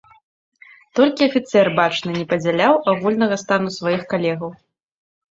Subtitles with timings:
[0.99, 4.51] Толькі афіцэр, бачна, не падзяляў агульнага стану сваіх калегаў.